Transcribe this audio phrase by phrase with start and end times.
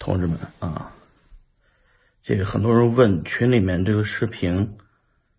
[0.00, 0.92] 同志们啊，
[2.24, 4.78] 这个很多人问群里面这个视频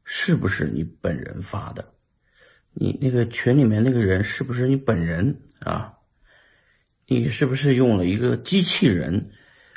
[0.06, 1.92] 是不是你本人发的？
[2.72, 5.96] 你那个群里面那个人是不是你本人啊？
[7.08, 9.32] 你是不是用了一个机器人，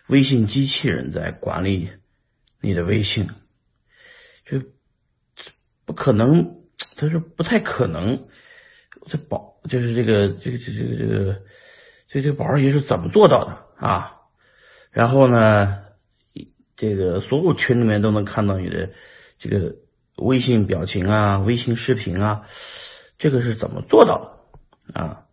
[0.07, 1.91] 微信机器人在管理
[2.61, 3.31] 你的微信？
[4.45, 4.63] 这
[5.87, 6.61] 不可能，
[6.97, 8.29] 他说不太可能。
[9.07, 11.43] 这宝就是这个这个这这个这个
[12.07, 14.14] 这这宝二爷是怎么做到的啊？
[14.95, 15.87] 然后呢，
[16.77, 18.91] 这个所有群里面都能看到你的
[19.39, 19.75] 这个
[20.15, 22.47] 微信表情啊、微信视频啊，
[23.19, 24.47] 这个是怎么做到
[24.87, 25.27] 的啊？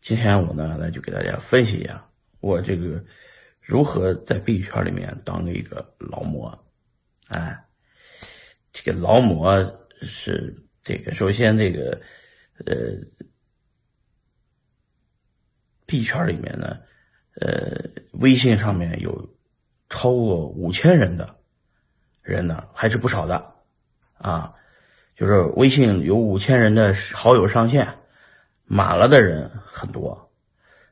[0.00, 2.08] 今天我呢，来就给大家分析一下
[2.40, 3.04] 我这个
[3.60, 6.66] 如何在币圈里面当一个劳模。
[7.28, 7.64] 哎，
[8.72, 12.00] 这个劳模是这个，首先这个
[12.64, 12.74] 呃，
[15.86, 16.80] 币圈里面呢。
[17.40, 19.28] 呃，微信上面有
[19.88, 21.36] 超过五千人的
[22.22, 23.52] 人呢，还是不少的
[24.18, 24.54] 啊。
[25.16, 27.94] 就是微信有五千人的好友上限，
[28.64, 30.30] 满了的人很多，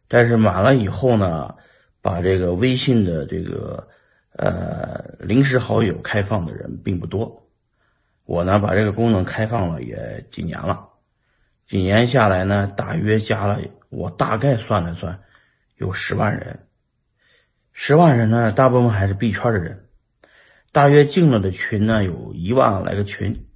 [0.09, 1.57] 但是满了以后呢，
[2.01, 3.89] 把这个微信的这个
[4.33, 7.47] 呃临时好友开放的人并不多。
[8.25, 10.89] 我呢，把这个功能开放了也几年了，
[11.67, 13.61] 几年下来呢，大约加了，
[13.91, 15.21] 我大概算了算。
[15.77, 16.67] 有十万人，
[17.73, 19.89] 十万人呢，大部分还是币圈的人，
[20.71, 23.47] 大约进了的群呢，有一万来个群，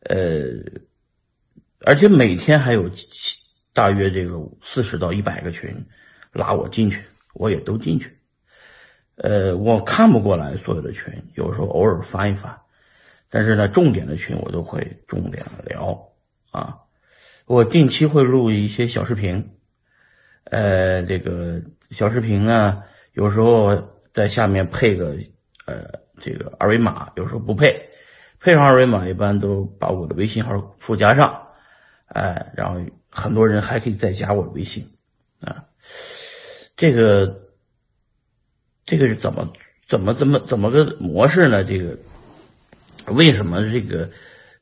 [0.00, 0.16] 呃，
[1.80, 2.90] 而且每天还有
[3.72, 5.86] 大约这个四十到一百个群
[6.32, 8.18] 拉我进去，我也都进去，
[9.16, 12.60] 呃，我看不过来所有的群，有时候偶尔翻一翻，
[13.28, 16.12] 但是呢，重点的群我都会重点聊
[16.52, 16.82] 啊，
[17.46, 19.56] 我定期会录一些小视频。
[20.50, 25.16] 呃，这个小视频呢，有时候在下面配个
[25.64, 27.88] 呃这个二维码，有时候不配，
[28.40, 31.46] 配上二维码一般都把我的微信号附加上，
[32.06, 34.90] 哎，然后很多人还可以再加我微信
[35.40, 35.66] 啊。
[36.76, 37.48] 这个
[38.84, 39.52] 这个是怎么
[39.88, 41.62] 怎么怎么怎么个模式呢？
[41.62, 41.96] 这个
[43.06, 44.10] 为什么这个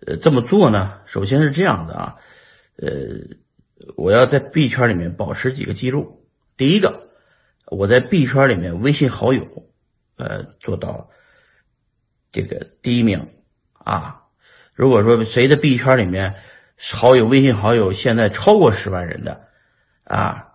[0.06, 1.00] 呃这么做呢？
[1.06, 2.16] 首先是这样的啊，
[2.77, 3.38] 呃。
[3.97, 6.27] 我要在币圈里面保持几个记录。
[6.56, 7.09] 第一个，
[7.66, 9.69] 我在币圈里面微信好友，
[10.16, 11.11] 呃，做到
[12.33, 13.28] 这个第一名
[13.72, 14.25] 啊。
[14.75, 16.34] 如果说谁的币圈里面
[16.77, 19.49] 好友微信好友现在超过十万人的
[20.05, 20.55] 啊，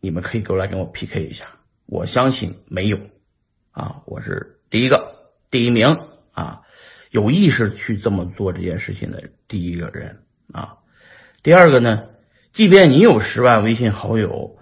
[0.00, 1.46] 你们可以过来跟我 PK 一下。
[1.86, 2.98] 我相信没有
[3.72, 6.62] 啊，我是第一个第一名啊，
[7.10, 10.78] 有意识去这么做这件事情的第一个人啊。
[11.42, 12.08] 第二个呢？
[12.52, 14.58] 即便你有十万微信好友，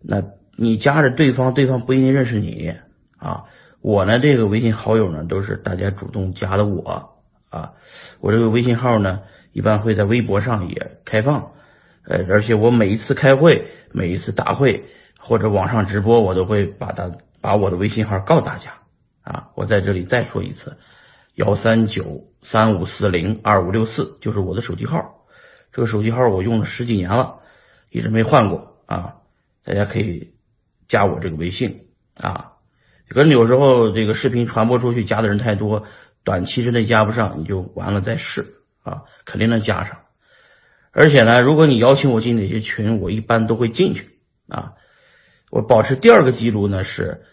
[0.00, 0.22] 那
[0.56, 2.74] 你加着对方，对方不一定认识你
[3.18, 3.44] 啊。
[3.82, 7.18] 我呢，这个微信好友呢，都是大家主动加的我
[7.50, 7.72] 啊。
[8.20, 9.20] 我这个微信号呢，
[9.52, 11.52] 一般会在微博上也开放，
[12.04, 14.86] 呃，而且我每一次开会、每一次大会
[15.18, 18.72] 或者网上直播，我都会把它把我的微信号告大家
[19.20, 19.50] 啊。
[19.54, 20.78] 我在这里再说一次，
[21.34, 25.15] 幺三九三五四零二五六四就是我的手机号。
[25.76, 27.40] 这个手机号我用了十几年了，
[27.90, 29.16] 一直没换过啊！
[29.62, 30.32] 大家可以
[30.88, 31.88] 加我这个微信
[32.18, 32.54] 啊。
[33.10, 35.84] 可能有时候这个视频传播出去，加的人太多，
[36.24, 38.54] 短期之内加不上，你就完了再试
[38.84, 39.98] 啊，肯定能加上。
[40.92, 44.76] 而且呢，如果你邀请我进哪些群，我一般都会进去啊。
[45.50, 47.26] 我保持第二个记录呢是，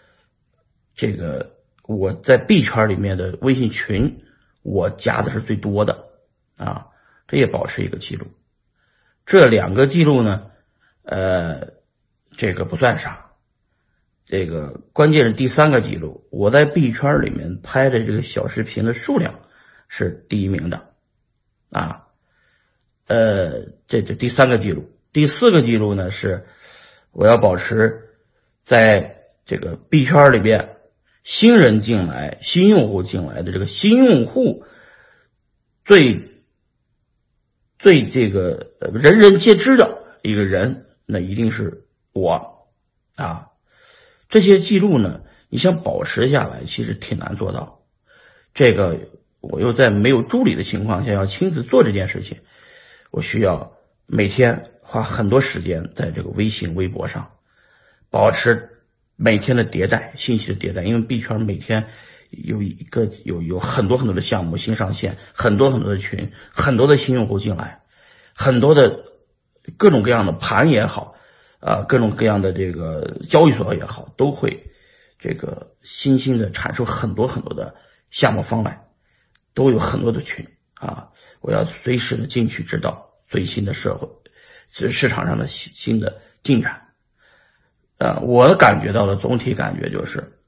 [0.94, 4.22] 这个我在币圈里面的微信群，
[4.62, 6.08] 我加的是最多的
[6.58, 6.88] 啊。
[7.26, 8.26] 这也保持一个记录，
[9.24, 10.50] 这两个记录呢，
[11.02, 11.72] 呃，
[12.32, 13.30] 这个不算啥，
[14.26, 19.40] 这个关键是第三个记录，我在币圈里面拍的这个小视频的数量
[19.88, 20.90] 是第一名的，
[21.70, 22.08] 啊，
[23.06, 26.44] 呃，这这第三个记录，第四个记录呢是
[27.10, 28.10] 我要保持
[28.64, 30.76] 在这个币圈里边
[31.22, 34.66] 新人进来、新用户进来的这个新用户
[35.86, 36.33] 最。
[37.84, 41.84] 最这个人人皆知的一个人，那一定是
[42.14, 42.66] 我
[43.14, 43.48] 啊。
[44.30, 45.20] 这些记录呢，
[45.50, 47.82] 你想保持下来，其实挺难做到。
[48.54, 49.10] 这个
[49.42, 52.38] 我又在没有助理的情况下要亲自做这件事情，
[53.10, 53.76] 我需要
[54.06, 57.32] 每天花很多时间在这个微信、微博上
[58.08, 58.80] 保持
[59.14, 61.88] 每天的迭代信息的迭代，因为币圈每天
[62.42, 67.82] 有一个有有很多很多的项目新上线，很多很多的群，很多的新用户进来。
[68.34, 69.04] 很多的
[69.76, 71.14] 各种各样的盘也好，
[71.60, 74.72] 啊，各种各样的这个交易所也好，都会
[75.18, 77.76] 这个新兴的产出很多很多的
[78.10, 78.88] 项目方来，
[79.54, 81.10] 都有很多的群啊，
[81.40, 84.08] 我要随时的进去知道最新的社会，
[84.72, 86.88] 市市场上的新新的进展。
[87.98, 90.40] 呃，我感觉到的总体感觉就是，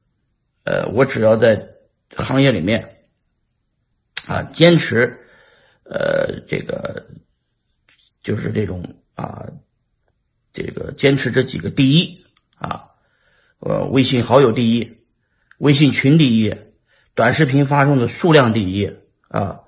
[0.64, 1.75] 呃，我只要在
[2.10, 2.98] 行业里面
[4.26, 5.26] 啊坚持，
[5.84, 7.06] 呃，这个
[8.22, 9.46] 就是这种啊，
[10.52, 12.24] 这个坚持这几个第一
[12.56, 12.90] 啊。
[13.58, 14.98] 呃，微信好友第一，
[15.56, 16.54] 微信群第一，
[17.14, 18.92] 短视频发送的数量第一
[19.28, 19.60] 啊，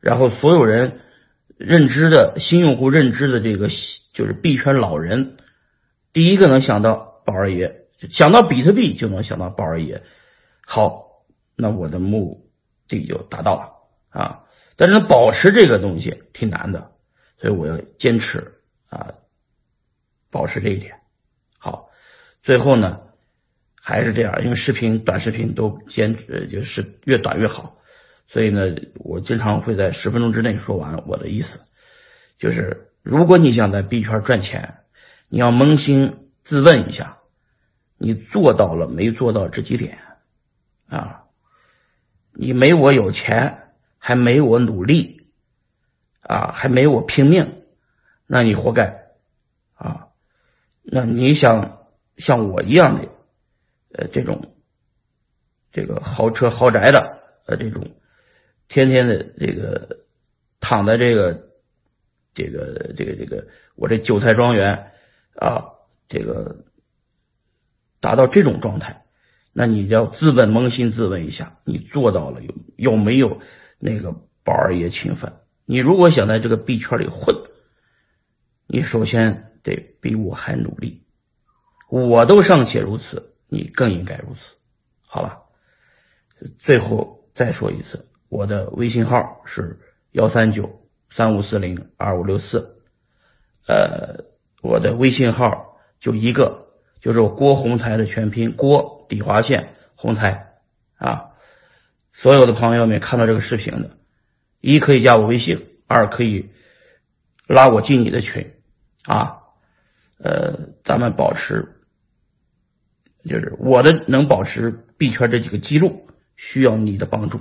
[0.00, 1.00] 然后所有人
[1.56, 3.68] 认知的新用户认知的这个
[4.12, 5.36] 就是币圈老人，
[6.12, 10.02] 第一个能想到宝二爷，想到比特币就能想到宝二爷。
[10.66, 11.09] 好，
[11.60, 12.50] 那我的目
[12.88, 14.44] 的就达到了啊，
[14.76, 16.92] 但是保持这个东西挺难的，
[17.38, 19.14] 所以我要坚持啊，
[20.30, 21.00] 保持这一点。
[21.58, 21.90] 好，
[22.42, 23.00] 最后呢。
[23.82, 27.78] 还是这样，因为视频、短视频都坚持就是越短越好，
[28.28, 31.60] 所以呢，我经常会在十分钟之内说完我的意思。
[32.38, 34.80] 就是如果你想在币圈赚钱，
[35.28, 37.20] 你要扪心自问一下，
[37.96, 39.98] 你做到了没做到这几点
[40.86, 41.19] 啊？
[42.40, 45.26] 你没我有钱，还没我努力
[46.22, 47.64] 啊，还没我拼命，
[48.26, 49.10] 那你活该
[49.74, 50.08] 啊！
[50.80, 53.08] 那你想像我一样的？
[53.92, 54.54] 呃，这种
[55.70, 57.90] 这个豪车豪宅的，呃，这种
[58.68, 59.98] 天天的这个
[60.60, 61.50] 躺在这个
[62.32, 64.92] 这个这个这个我这韭菜庄园
[65.34, 65.74] 啊，
[66.08, 66.64] 这个
[68.00, 69.04] 达到这种状态，
[69.52, 73.40] 那你要自问扪心自问一下，你做到了有有没有
[73.78, 74.12] 那个
[74.44, 75.34] 宝二爷勤奋？
[75.64, 77.36] 你如果想在这个币圈里混，
[78.66, 81.04] 你首先得比我还努力，
[81.88, 83.34] 我都尚且如此。
[83.52, 84.40] 你更应该如此，
[85.04, 85.40] 好吧？
[86.60, 89.80] 最后再说一次，我的微信号是
[90.12, 92.80] 幺三九三五四零二五六四，
[93.66, 94.24] 呃，
[94.62, 96.68] 我的微信号就一个，
[97.00, 100.54] 就是我郭洪才的全拼，郭底划线洪才
[100.96, 101.30] 啊。
[102.12, 103.96] 所有的朋友们看到这个视频的，
[104.60, 106.50] 一可以加我微信，二可以
[107.46, 108.54] 拉我进你的群
[109.04, 109.38] 啊，
[110.18, 111.76] 呃，咱们保持。
[113.22, 117.38] 就是我的能保持币圈这几个记录，需要你的帮助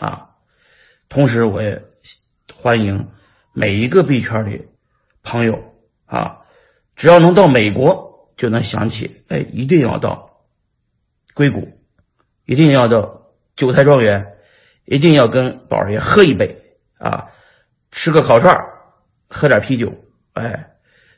[0.00, 0.30] 啊！
[1.08, 1.84] 同时，我也
[2.52, 3.10] 欢迎
[3.52, 4.64] 每一个币圈的
[5.22, 5.72] 朋友
[6.04, 6.40] 啊，
[6.96, 10.46] 只要能到美国，就能想起，哎，一定要到
[11.34, 11.78] 硅谷，
[12.44, 14.36] 一定要到韭菜庄园，
[14.84, 17.30] 一定要跟宝儿爷喝一杯啊，
[17.90, 18.56] 吃个烤串
[19.28, 20.76] 喝点啤酒，哎，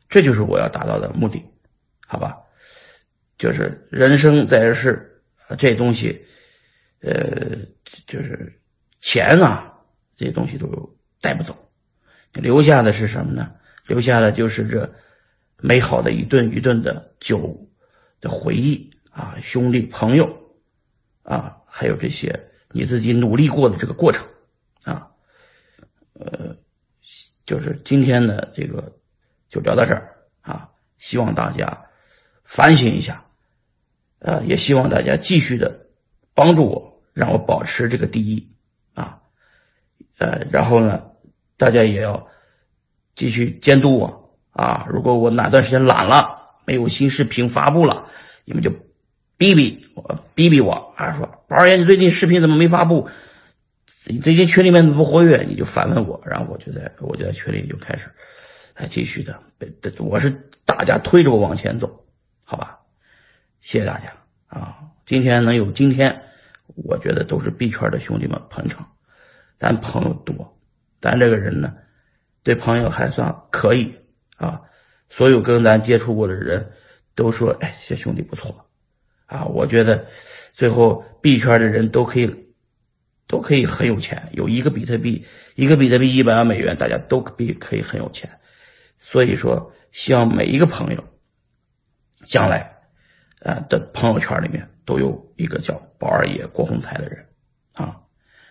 [0.09, 1.45] 这就是我要达到的目的，
[2.07, 2.39] 好吧？
[3.39, 5.23] 就是人生在世，
[5.59, 6.27] 这东西，
[7.01, 7.67] 呃，
[8.07, 8.61] 就是
[9.01, 9.75] 钱啊，
[10.17, 11.71] 这些东西都带不走，
[12.33, 13.53] 留下的是什么呢？
[13.87, 14.95] 留下的就是这
[15.59, 17.69] 美好的一顿一顿的酒
[18.21, 20.55] 的回忆啊，兄弟朋友
[21.23, 24.27] 啊，还有这些你自己努力过的这个过程
[24.85, 25.11] 啊，
[26.13, 26.57] 呃，
[27.45, 28.99] 就是今天的这个
[29.49, 31.87] 就聊到这儿啊，希望大家
[32.45, 33.23] 反省一下。
[34.19, 35.89] 呃，也希望大家继续的
[36.33, 38.51] 帮助我，让我保持这个第一
[38.95, 39.21] 啊，
[40.17, 41.11] 呃，然后呢，
[41.59, 42.27] 大家也要
[43.15, 44.26] 继续监督我
[44.57, 44.87] 啊。
[44.89, 48.07] 如果我哪段时间懒了，没有新视频发布了，
[48.45, 48.73] 你们就
[49.37, 53.09] 逼逼我，逼逼我啊，说宝儿爷，你最近视频怎么没发布？
[54.05, 58.11] 你最近群里面怎么不活跃，你就反问我，然后我就在我就在群里就开始
[58.75, 59.39] 哎继续的，
[59.99, 62.05] 我是大家推着我往前走，
[62.45, 62.79] 好吧？
[63.61, 64.13] 谢谢大家
[64.47, 64.79] 啊！
[65.07, 66.23] 今天能有今天，
[66.77, 68.89] 我觉得都是币圈的兄弟们捧场。
[69.59, 70.57] 咱朋友多，
[71.01, 71.75] 咱这个人呢，
[72.45, 73.93] 对朋友还算可以
[74.37, 74.63] 啊。
[75.11, 76.73] 所有跟咱接触过的人
[77.15, 78.69] 都说：“哎，这兄弟不错
[79.27, 80.07] 啊！”我觉得
[80.53, 82.55] 最后币圈的人都可以，
[83.27, 84.29] 都可以很有钱。
[84.33, 88.39] 有一个比特币，一个比特币一百万美元，大家都可以可以很有钱。
[88.99, 91.05] 所以说，希望每一个朋友
[92.25, 92.75] 将来。
[93.41, 97.29] 呃的朋友圈里面都有一个叫宝二爷郭洪才的人，
[97.75, 98.01] 啊，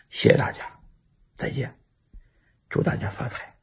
[0.09, 0.63] 谢谢大家，
[1.33, 1.75] 再见，
[2.69, 3.54] 祝大家发财。